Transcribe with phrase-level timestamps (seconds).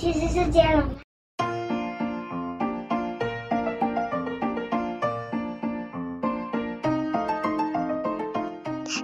[0.00, 0.82] 其实是接龙。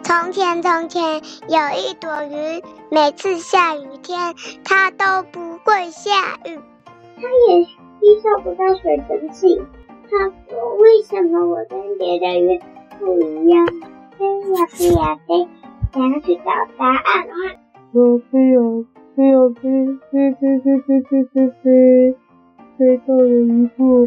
[0.03, 6.59] 从前，从前有一朵云，每次下雨天，它都不会下雨。
[7.17, 9.61] 它也吸收不到水蒸气。
[10.11, 12.59] 它说：“为什么我跟别的云
[12.99, 13.67] 不一样？”
[14.17, 14.25] 飞
[14.55, 15.47] 呀飞呀飞，
[15.93, 16.45] 想要去找
[16.79, 17.39] 答案的话，
[17.93, 18.87] 我飞呀
[19.17, 22.15] 飞呀飞，飞飞飞飞飞飞飞，
[22.77, 24.07] 飞到了一座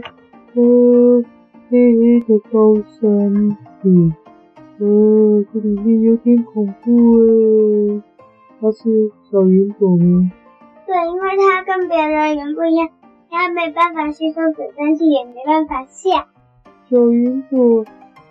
[0.54, 1.24] 呃
[1.68, 3.34] 黑黑的高山
[3.82, 4.14] 里。
[4.78, 8.04] 哦，这里面有点恐怖诶。
[8.62, 10.32] 它是小云朵吗？
[10.86, 12.90] 对，因为它跟别的云不一样，
[13.32, 16.28] 它没办法吸收水蒸气，也没办法下。
[16.88, 17.84] 小云朵，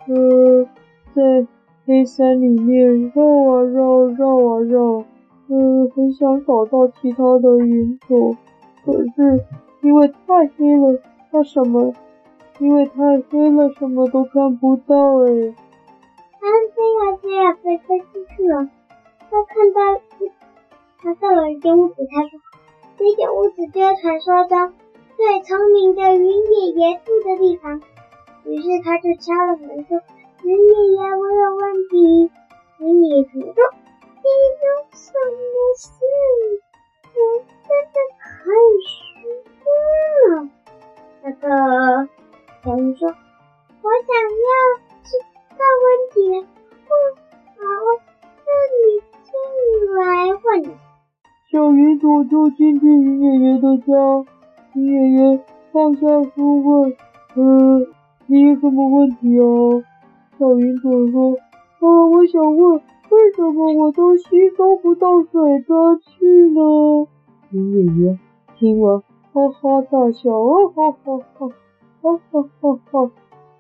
[0.07, 0.65] 呃，
[1.13, 1.45] 在
[1.87, 5.05] 黑山里面绕啊绕，绕啊绕，
[5.49, 8.37] 呃，很想找到其他的云朵，
[8.85, 9.45] 可是
[9.83, 11.01] 因为太黑了，
[11.33, 11.95] 它什么？
[12.61, 12.95] 因为太
[13.31, 15.55] 黑了，什么都看不到诶。
[16.41, 18.69] 他飞呀飞呀飞，飞出去了。
[19.31, 20.03] 他看到，
[21.01, 22.41] 他到了一间屋子，他说
[22.99, 24.73] ：“这间屋子就是传说中
[25.17, 27.81] 最聪明的云爷爷住的地方。”
[28.45, 30.01] 于是他就敲了门说
[30.43, 32.31] ：“云爷爷，我有问题。”
[32.81, 33.41] 云爷爷说
[34.29, 35.41] ：“你有什么
[35.77, 35.87] 事？
[37.15, 37.19] 我
[37.65, 38.29] 真的很
[38.85, 38.89] 需
[39.65, 39.69] 要。”
[41.25, 41.43] 那个
[42.63, 43.01] 小云说
[43.83, 44.11] ：“我想
[44.47, 44.49] 要。”
[45.59, 46.17] 大问题，
[46.87, 46.89] 不
[47.57, 47.61] 好，
[48.47, 48.81] 那你
[49.25, 49.29] 进
[49.97, 49.99] 来
[50.45, 50.47] 问。
[51.51, 53.87] 小云朵就进去云爷爷的家，
[54.75, 55.19] 云爷爷
[55.73, 56.01] 放下
[56.37, 56.69] 书问
[57.35, 57.41] ：“呃，
[58.27, 59.43] 你有什么问题啊？”
[60.39, 61.33] 小云朵说
[61.81, 61.83] ：“啊，
[62.13, 64.25] 我想问，为什么我都吸
[64.57, 67.07] 收不到水蒸气呢？”
[67.51, 68.19] 云爷爷
[68.59, 71.49] 听完，哈哈大笑，啊哈哈哈，
[72.03, 73.11] 哈哈哈哈。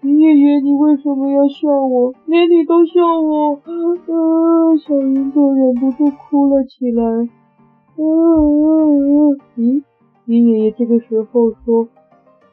[0.02, 2.12] 云爷爷，你为什么要笑我？
[2.26, 4.76] 连你都笑我，啊！
[4.86, 7.02] 小云朵忍不住哭了起来。
[7.02, 9.34] 啊啊啊！
[9.56, 9.82] 咦，
[10.26, 11.88] 云爷爷这个时候说：“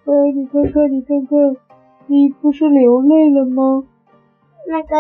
[0.06, 1.56] 哎，你看看，你看看，
[2.07, 3.83] 你不是流泪了吗？”
[4.67, 4.95] 那个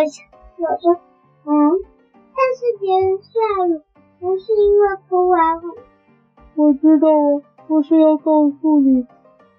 [0.57, 1.01] 我说
[1.45, 1.51] ：“嗯，
[2.35, 3.81] 但是别人下雨
[4.19, 5.61] 不是因为哭啊。”
[6.55, 7.07] 我知道，
[7.67, 9.05] 我是要告诉你，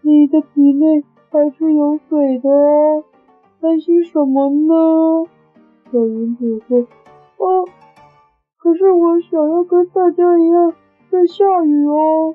[0.03, 1.05] 你的体内。
[1.29, 3.05] 还是有水的哦，
[3.61, 5.29] 担心什么呢？
[5.93, 6.79] 小云朵说
[7.37, 7.69] ：“哦，
[8.57, 10.73] 可是我想要跟大家一样
[11.11, 12.35] 在下雨哦。”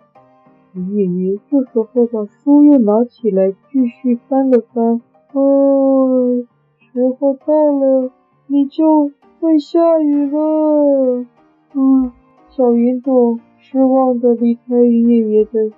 [0.94, 5.02] 爷爷这时候把书又拿起来继续翻了翻。
[5.34, 6.46] 哦，
[6.78, 8.12] 时候到了，
[8.46, 9.10] 你就
[9.42, 11.26] 会下雨了。
[11.74, 12.12] 嗯，
[12.52, 15.76] 小云朵失望的离开云爷爷的家。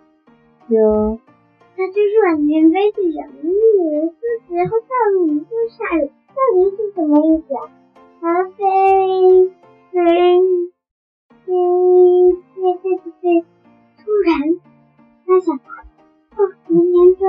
[1.76, 3.56] 他就是完全飞去想，云爷
[3.90, 4.12] 爷是
[4.48, 7.72] 时候到了，你就下雨，到底是什么意思啊？
[8.20, 8.54] 他飞
[9.92, 9.98] 飞
[11.46, 11.48] 飞
[12.54, 13.46] 飞飞飞飞，
[13.98, 14.60] 突然
[15.26, 17.24] 他想，哦，明年就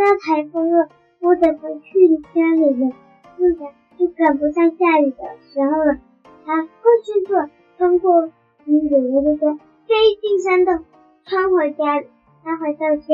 [0.00, 0.88] 要台风了，
[1.20, 2.90] 我得回去家里了，
[3.36, 5.16] 突然就赶不上下雨的
[5.52, 5.98] 时候了。
[6.46, 6.68] 他快
[7.02, 8.30] 速的穿过
[8.66, 10.84] 云爷爷的家，飞进山洞，
[11.24, 12.06] 穿回家里，
[12.42, 13.04] 他回到家。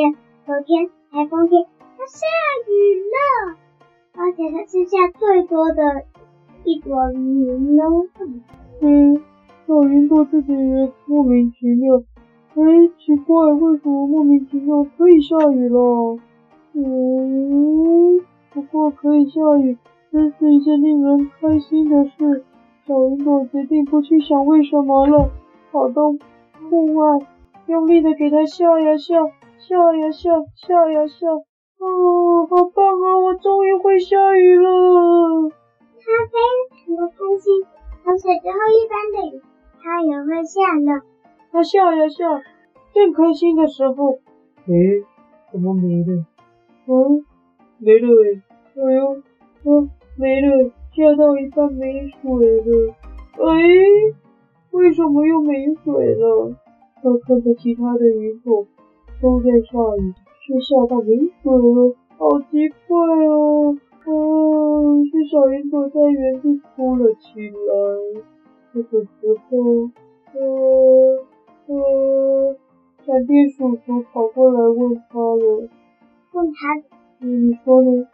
[0.47, 1.65] 昨天台风天，
[1.97, 2.27] 它下
[2.67, 2.71] 雨
[3.13, 3.57] 了，
[4.17, 6.03] 而且它是下最多的
[6.65, 8.09] 一朵云哦。
[8.81, 9.23] 嗯，
[9.67, 12.03] 小云朵自己也莫名其妙。
[12.55, 12.63] 哎，
[12.99, 16.19] 奇怪，为什么莫名其妙可以下雨了？
[16.73, 18.21] 嗯，
[18.53, 19.77] 不过可以下雨，
[20.13, 22.45] 真是一件令人开心的事。
[22.87, 25.31] 小云朵决定不去想为什么了，
[25.71, 26.03] 跑到
[26.69, 27.19] 户外，
[27.67, 31.29] 用力的给它笑呀笑，笑呀笑，笑呀笑，
[31.79, 33.19] 哦，好棒啊！
[33.25, 35.51] 我终于会下雨了。
[36.03, 36.37] 他非
[36.87, 37.63] 常的开心，
[38.05, 39.41] 而且之后一般的雨，
[39.81, 41.03] 他也会下呢。
[41.53, 42.43] 他笑呀笑，
[42.93, 44.19] 正开心的时候，
[44.67, 44.75] 哎，
[45.53, 46.25] 怎么没了？
[46.89, 47.25] 嗯，
[47.79, 48.43] 没了哎！
[48.75, 49.23] 哎呦，
[49.65, 49.91] 嗯，
[50.21, 52.31] 没了，下到一半没水
[52.61, 52.95] 了。
[53.39, 53.57] 哎，
[54.73, 56.55] 为什么又没水了？
[57.03, 58.67] 他看着其他的云朵。
[59.23, 62.97] 都在下雨，却下到没水了，好奇怪
[63.27, 63.77] 哦！
[64.07, 68.23] 嗯，是小云朵在原地哭了起来。
[68.73, 69.11] 这个时
[69.51, 69.91] 候，
[70.33, 71.27] 呃
[71.67, 72.57] 呃，
[73.05, 75.69] 闪电叔叔跑过来问他了，
[76.33, 76.81] 问他，
[77.21, 78.07] 嗯，你说呢？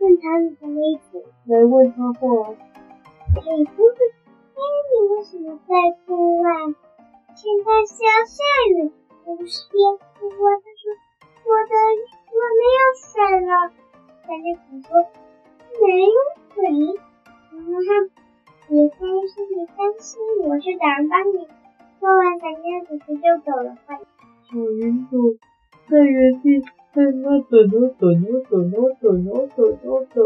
[0.00, 1.22] 问他是什么意思？
[1.44, 2.56] 来问他过。
[3.36, 3.98] 你不是，
[4.56, 4.60] 哎，
[4.90, 5.74] 你为什么在
[6.06, 6.48] 哭啊？
[7.36, 8.40] 现在是要下
[8.72, 8.90] 雨。
[9.24, 10.82] 我些，我他说
[11.44, 11.72] 我的
[12.32, 13.04] 我没有水
[13.46, 13.52] 了。
[14.26, 14.90] 闪电鼠说
[15.82, 16.16] 没有
[16.54, 16.64] 水，
[17.52, 17.88] 然后他
[18.68, 18.98] 别担
[19.28, 20.16] 心，别担心，
[20.48, 21.46] 我去找人帮你。
[22.00, 22.58] 说完，大家
[22.88, 23.76] 姐姐就走了。
[23.86, 25.20] 小云朵
[25.90, 30.24] 在原地在那等着等着等着等着等着等，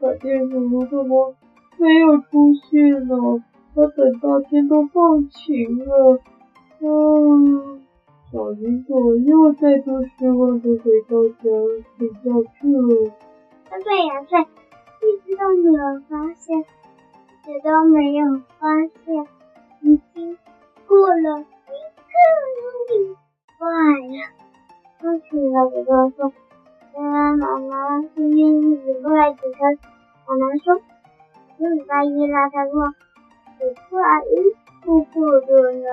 [0.00, 1.34] 闪电鼠怎么
[1.78, 3.14] 没有出现呢？
[3.74, 6.20] 他等到天都放晴了，
[6.80, 7.82] 嗯，
[8.32, 11.44] 小云朵又再度失望的回到家
[11.98, 13.10] 睡觉去了。
[13.82, 16.62] 对呀，对，一直都没有发现，一
[17.44, 18.24] 直都没有
[18.58, 19.26] 发现，
[19.80, 20.38] 已经
[20.86, 22.14] 过了一个
[22.90, 23.16] 礼
[23.58, 24.43] 拜了。
[25.00, 26.32] 放学了，我就说
[26.94, 29.78] ：“原来妈妈，今天一直过来几天。”
[30.26, 30.80] 妈妈说
[31.58, 32.94] ：“是礼拜一了。”他说。
[33.60, 33.96] 礼拜
[34.26, 35.88] 一不过的呢，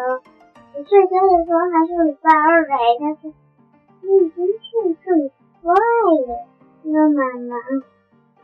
[0.75, 2.75] 我睡觉的时候还是礼拜二来。
[2.99, 3.31] 他说
[4.01, 5.29] 你已经睡这么
[5.61, 6.47] 快了，
[6.81, 7.55] 那妈妈，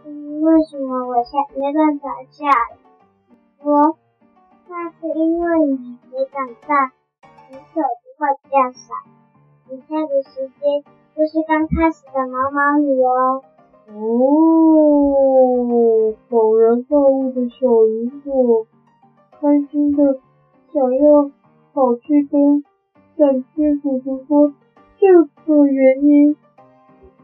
[0.06, 2.78] 为什么我下没办法下来？
[3.64, 3.98] 我
[4.70, 6.94] 那是因为你没长大，
[7.50, 8.72] 你可不会这样
[9.68, 9.74] 傻。
[9.74, 10.84] 你下的时间
[11.16, 13.42] 就是刚开始的毛毛雨哦。
[13.90, 13.92] 哦，
[16.30, 18.68] 恍然大悟的小云朵。
[19.40, 20.20] 开心的
[20.74, 21.32] 想要
[21.74, 22.64] 跑去跟
[23.16, 24.54] 闪电叔叔说
[25.00, 25.08] 这
[25.46, 26.36] 个原因，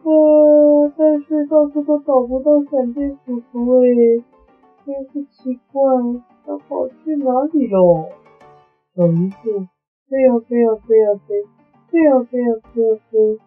[0.04, 4.24] 呃，但是到处都找不到闪电叔叔诶，
[4.86, 5.82] 真是奇怪，
[6.46, 8.10] 他跑去哪里了？
[8.96, 9.68] 小云朵
[10.08, 11.44] 飞呀飞呀飞呀飞，
[11.94, 13.40] 飞呀飞呀飞呀飞，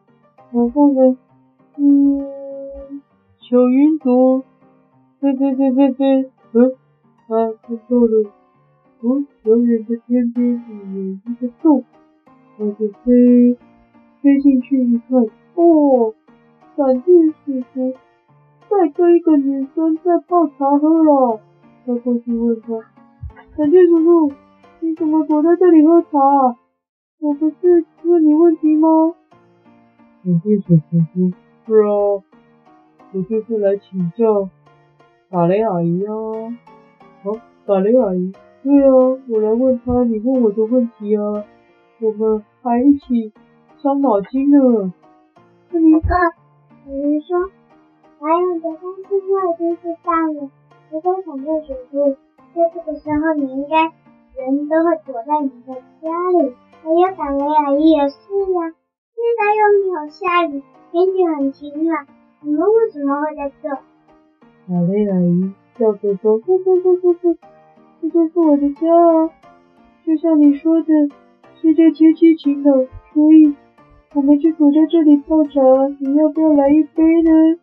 [0.53, 1.17] 然后呢，
[1.79, 3.03] 嗯，
[3.41, 4.45] 小云朵
[5.19, 6.71] 飞飞飞飞飞，嗯，
[7.27, 8.31] 啊，知道了。
[9.01, 10.63] 从遥远的天边
[10.95, 11.83] 有一个洞，
[12.59, 13.59] 我就飞
[14.23, 15.19] 飞进去一看，
[15.57, 16.15] 哦，
[16.77, 17.93] 闪电叔叔
[18.71, 21.41] 在跟一个女生在泡茶喝了。
[21.85, 22.69] 他过去问他
[23.59, 24.33] ：“闪电叔叔，
[24.79, 26.57] 你怎么躲在这里喝茶？
[27.19, 29.15] 我不是问你问题吗？”
[30.25, 30.83] 闪电叔叔
[31.15, 31.33] 说
[31.67, 31.89] ：“是啊，
[33.13, 34.49] 我就是来请教
[35.31, 36.13] 打雷阿姨啊。”
[37.23, 37.33] 好，
[37.65, 38.33] 打雷阿姨。
[38.63, 38.89] 对啊，
[39.29, 41.45] 我来问他，你问我的问题啊，
[42.01, 43.33] 我们还一起
[43.81, 44.93] 伤脑筋呢。
[45.71, 46.09] 这么个，
[46.85, 47.51] 比如说，
[48.19, 50.51] 还有的担心我已经知道了。
[50.91, 52.17] 如果闪电叔叔，
[52.55, 53.93] 在这个时候你应该
[54.43, 56.55] 人都会躲在你的家里。
[56.87, 58.71] 还有打雷阿姨也是呀，
[59.11, 60.63] 现在又没有下雨，
[60.93, 62.07] 天气很晴朗，
[62.43, 63.69] 你们为什么会在这？
[64.69, 67.37] 打雷阿姨笑着说：“呵呵呵呵呵。”
[68.01, 69.31] 这就是我的家啊，
[70.07, 70.87] 就像你说的，
[71.61, 73.57] 现在天气晴朗，所以
[74.15, 75.61] 我们就躲在这里泡茶。
[75.99, 77.59] 你要不要来一杯呢？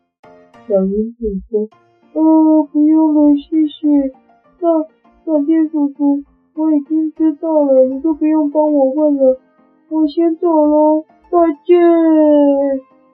[0.68, 1.70] 小云朵说
[2.12, 3.88] ：“哦，不用了，谢谢。
[4.60, 4.84] 那
[5.24, 6.26] 闪电叔叔，
[7.24, 9.40] 知道了，你都不用帮我问了，
[9.90, 11.80] 我先走喽，再见。”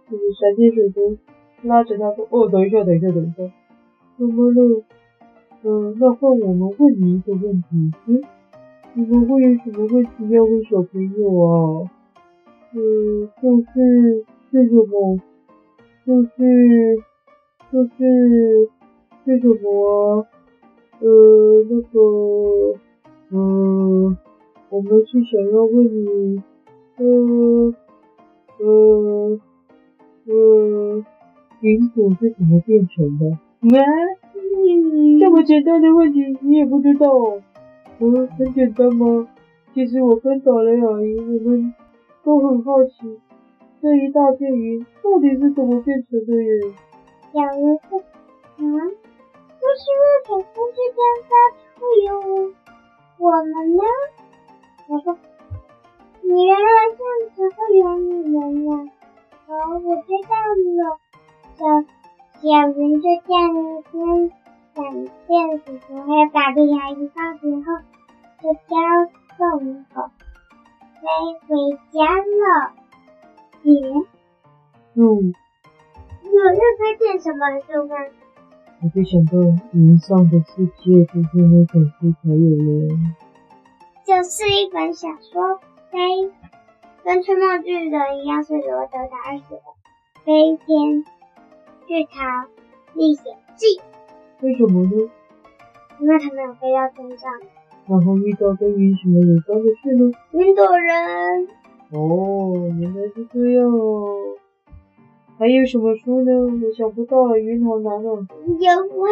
[0.10, 1.18] 就是闪电叔叔
[1.62, 3.44] 拉着他说：“哦，等一下，等一下，等一下，
[4.18, 4.84] 怎么了？”
[5.62, 8.24] 呃，那换我们问你一个问题，嗯，
[8.96, 11.92] 你们会有什么问题要问小朋友啊？
[12.74, 12.80] 呃，
[13.42, 15.22] 就是这个吗？
[16.08, 16.98] 就是
[17.72, 18.70] 就是
[19.26, 20.26] 这个吗？
[21.02, 21.08] 呃，
[21.70, 22.74] 那个，
[23.32, 24.18] 呃，
[24.70, 26.42] 我们是想要问你，
[26.98, 27.76] 嗯
[28.60, 29.40] 嗯
[30.26, 31.06] 嗯，
[31.62, 33.30] 云朵是怎么变成的？
[33.78, 33.86] 啊？
[35.20, 37.08] 这么简单的问题你也不知道？
[38.00, 39.28] 嗯，很简单吗？
[39.76, 41.74] 其实我跟打雷阿姨我们
[42.24, 43.20] 都很好奇，
[43.82, 46.50] 这一大片云到底是怎么变成的耶？
[47.34, 48.04] 有一个，
[48.58, 50.42] 嗯，就是为什么
[50.74, 50.98] 之间
[51.30, 51.32] 发
[51.76, 52.10] 出有
[53.20, 53.84] 我们呢？
[54.88, 55.18] 我说，
[56.24, 58.72] 你原来这样子会有你们呀？
[59.48, 59.52] 哦，
[59.84, 60.98] 我知道了。
[61.56, 61.60] 小
[62.42, 63.54] 小云就这样
[63.92, 64.32] 跟。
[64.76, 64.86] 闪
[65.28, 67.68] 电叔叔还有打雷阿姨放学后，
[68.42, 68.70] 就交
[69.36, 69.40] 送
[69.94, 70.12] 我
[71.02, 71.04] 飞
[71.48, 71.50] 回
[71.92, 72.72] 家了。
[73.64, 73.72] 你？
[74.94, 75.34] 嗯。
[76.22, 76.40] 你又
[76.78, 77.56] 发现什么了
[77.88, 77.96] 吗？
[78.82, 79.38] 我就想到
[79.74, 82.96] 云上的世界就是那本书才有了。
[84.06, 85.60] 就是一本小说，
[85.92, 86.32] 飞，
[87.04, 89.62] 跟吹梦巨人一样是罗德·达尔写的
[90.26, 91.04] 《飞天
[91.88, 92.48] 巨桃
[92.94, 93.66] 历险记》。
[94.42, 95.10] 为什么呢？
[96.00, 97.30] 因为他没有飞到天上。
[97.86, 100.10] 然后遇到跟云什么有关的事呢？
[100.32, 101.48] 云朵人。
[101.92, 104.38] 哦，原来是这样哦。
[105.40, 106.32] 还有什么书呢？
[106.34, 108.28] 我想不到了，云好难哦。
[108.60, 109.08] 有啊，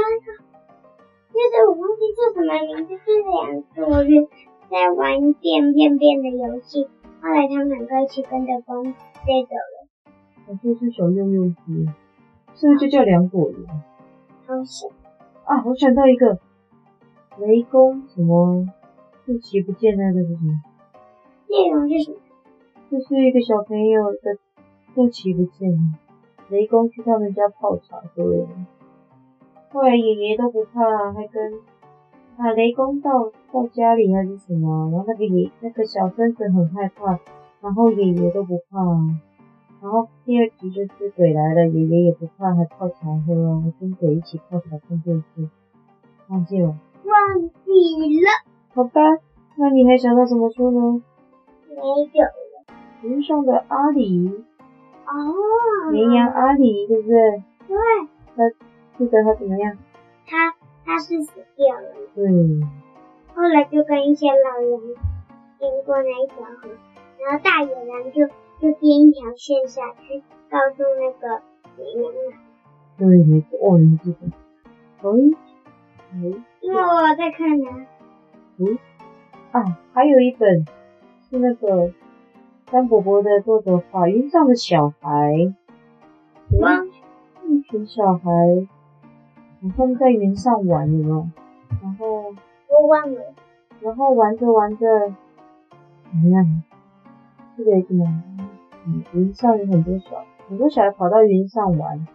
[1.31, 4.27] 就是我忘记叫什么名字，就是两个人
[4.69, 6.86] 在玩变变变的游戏，
[7.22, 9.88] 后来他们两个一起跟着风飞走了。
[10.46, 11.88] 好像是小幼幼猪，
[12.55, 13.65] 是不是就叫两朵云？
[14.46, 14.91] 好像。
[15.46, 16.39] 啊，我想到一个，
[17.39, 18.67] 雷公什么，
[19.25, 20.62] 肚脐不见那个是什么？
[21.48, 22.17] 内容是什么？
[22.91, 24.38] 这是一个小朋友的
[24.93, 25.77] 肚脐不见了，
[26.50, 28.48] 雷公去他们家泡茶喝了，
[29.70, 31.54] 后来爷爷都不怕，还跟
[32.38, 37.20] 啊雷公到到家里还是什么，然后那个爷那个小孙子很害怕，
[37.62, 38.80] 然后爷爷都不怕，
[39.82, 45.50] 然后第二集就是鬼来了，爷爷也不怕，还泡茶喝还，跟鬼一起泡茶看电视，
[46.30, 46.68] 忘记了？
[47.04, 48.30] 忘记了。
[48.74, 49.01] 好吧，
[49.58, 51.01] 那你还想到什么书呢？
[51.68, 52.34] 没有了。
[53.04, 54.46] 云上的阿里。
[55.08, 55.92] 哦。
[55.92, 57.44] 绵羊阿里，对不对？
[57.68, 57.78] 对。
[58.36, 58.50] 他
[58.98, 59.78] 记得他怎么样？
[60.28, 60.54] 他
[60.86, 61.96] 他是死掉了。
[62.14, 62.30] 对。
[63.34, 64.80] 后来就跟一些老人
[65.60, 66.70] 经过那一条河，
[67.24, 68.28] 然后大野狼就
[68.60, 71.42] 就编一条线下去，告诉那个
[71.78, 72.38] 绵羊嘛。
[72.98, 73.58] 对，没错。
[73.62, 74.28] 哦，你记得。
[75.02, 75.10] 哎。
[76.14, 76.44] 哎。
[76.62, 77.66] 因为我在看呢。
[78.58, 78.78] 嗯。
[79.52, 80.66] 啊，还有一本。
[81.30, 81.92] 是那个
[82.69, 85.55] 山伯伯的作者画云上的小孩，
[86.59, 86.83] 吗？
[87.47, 88.29] 一群小孩，
[89.62, 91.29] 好像在云上玩，有没有？
[91.81, 92.36] 然后
[92.67, 93.21] 我忘了。
[93.79, 94.86] 然后玩着玩着，
[96.12, 96.62] 怎么样？
[97.55, 98.24] 记得什么？
[98.86, 102.05] 嗯，云上有很多小很多小孩跑到云上玩，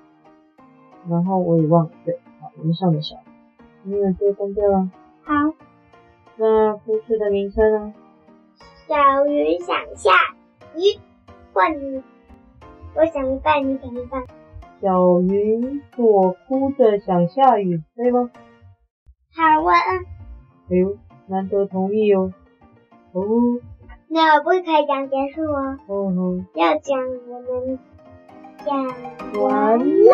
[1.09, 1.91] 然后我也忘了。
[2.05, 3.23] 对，好，云上的小孩，
[3.85, 4.91] 你们都关掉了。
[5.23, 5.33] 好。
[6.37, 7.95] 那故事的名称呢？
[8.87, 9.77] 小鱼想
[10.77, 10.99] 咦，
[11.53, 12.03] 换你
[12.95, 14.25] 我想一半，你想一半。
[14.81, 18.31] 小云朵哭着想下雨，对吗？
[19.35, 19.75] 好啊。
[20.69, 22.33] 哎呦，难得同意哦。
[23.13, 23.23] 哦。
[24.09, 25.79] 那我不可以讲结束哦。
[25.87, 26.45] 哦哦。
[26.55, 26.99] 要讲
[27.29, 27.79] 我们
[28.65, 28.87] 讲
[29.43, 30.13] 完了。